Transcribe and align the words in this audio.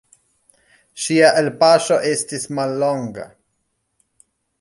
Ŝia 1.03 1.27
elpaŝo 1.41 1.97
estis 2.13 2.47
mallonga. 2.61 3.27